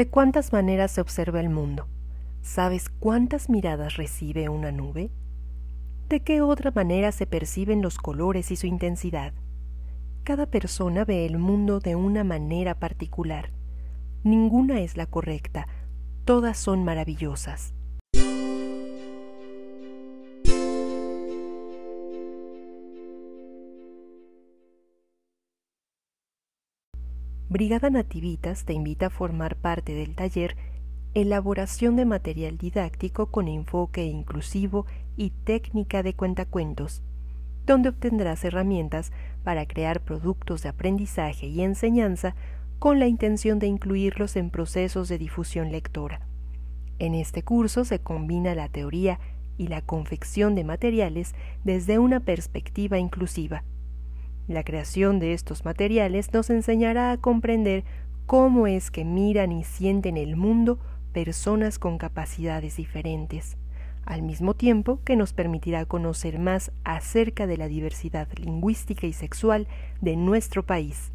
¿De 0.00 0.08
cuántas 0.08 0.54
maneras 0.54 0.92
se 0.92 1.02
observa 1.02 1.40
el 1.40 1.50
mundo? 1.50 1.86
¿Sabes 2.40 2.88
cuántas 2.88 3.50
miradas 3.50 3.98
recibe 3.98 4.48
una 4.48 4.72
nube? 4.72 5.10
¿De 6.08 6.20
qué 6.20 6.40
otra 6.40 6.70
manera 6.70 7.12
se 7.12 7.26
perciben 7.26 7.82
los 7.82 7.98
colores 7.98 8.50
y 8.50 8.56
su 8.56 8.66
intensidad? 8.66 9.34
Cada 10.24 10.46
persona 10.46 11.04
ve 11.04 11.26
el 11.26 11.36
mundo 11.36 11.80
de 11.80 11.96
una 11.96 12.24
manera 12.24 12.76
particular. 12.76 13.50
Ninguna 14.24 14.80
es 14.80 14.96
la 14.96 15.04
correcta, 15.04 15.66
todas 16.24 16.56
son 16.56 16.82
maravillosas. 16.82 17.74
Brigada 27.50 27.90
Nativitas 27.90 28.64
te 28.64 28.74
invita 28.74 29.06
a 29.06 29.10
formar 29.10 29.56
parte 29.56 29.92
del 29.92 30.14
taller 30.14 30.56
Elaboración 31.14 31.96
de 31.96 32.04
material 32.04 32.56
didáctico 32.56 33.26
con 33.26 33.48
enfoque 33.48 34.04
inclusivo 34.04 34.86
y 35.16 35.30
técnica 35.30 36.04
de 36.04 36.14
cuentacuentos, 36.14 37.02
donde 37.66 37.88
obtendrás 37.88 38.44
herramientas 38.44 39.10
para 39.42 39.66
crear 39.66 40.00
productos 40.00 40.62
de 40.62 40.68
aprendizaje 40.68 41.48
y 41.48 41.62
enseñanza 41.62 42.36
con 42.78 43.00
la 43.00 43.08
intención 43.08 43.58
de 43.58 43.66
incluirlos 43.66 44.36
en 44.36 44.50
procesos 44.50 45.08
de 45.08 45.18
difusión 45.18 45.72
lectora. 45.72 46.20
En 47.00 47.16
este 47.16 47.42
curso 47.42 47.84
se 47.84 47.98
combina 47.98 48.54
la 48.54 48.68
teoría 48.68 49.18
y 49.58 49.66
la 49.66 49.82
confección 49.82 50.54
de 50.54 50.62
materiales 50.62 51.34
desde 51.64 51.98
una 51.98 52.20
perspectiva 52.20 53.00
inclusiva 53.00 53.64
la 54.50 54.64
creación 54.64 55.20
de 55.20 55.32
estos 55.32 55.64
materiales 55.64 56.32
nos 56.32 56.50
enseñará 56.50 57.12
a 57.12 57.16
comprender 57.18 57.84
cómo 58.26 58.66
es 58.66 58.90
que 58.90 59.04
miran 59.04 59.52
y 59.52 59.62
sienten 59.62 60.16
el 60.16 60.34
mundo 60.34 60.78
personas 61.12 61.78
con 61.78 61.98
capacidades 61.98 62.76
diferentes, 62.76 63.56
al 64.04 64.22
mismo 64.22 64.54
tiempo 64.54 65.00
que 65.04 65.14
nos 65.14 65.32
permitirá 65.32 65.84
conocer 65.84 66.40
más 66.40 66.72
acerca 66.82 67.46
de 67.46 67.58
la 67.58 67.68
diversidad 67.68 68.26
lingüística 68.36 69.06
y 69.06 69.12
sexual 69.12 69.68
de 70.00 70.16
nuestro 70.16 70.66
país. 70.66 71.12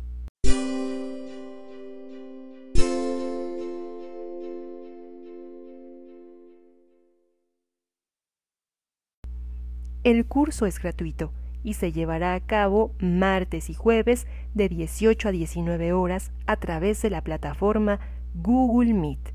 El 10.06 10.26
curso 10.26 10.66
es 10.68 10.80
gratuito 10.80 11.32
y 11.66 11.74
se 11.74 11.92
llevará 11.92 12.34
a 12.36 12.40
cabo 12.40 12.94
martes 13.00 13.70
y 13.72 13.74
jueves 13.74 14.28
de 14.54 14.70
18 14.70 15.30
a 15.30 15.32
19 15.32 15.94
horas 15.94 16.32
a 16.46 16.58
través 16.58 17.02
de 17.02 17.10
la 17.10 17.22
plataforma 17.22 18.00
Google 18.36 18.94
Meet. 18.94 19.34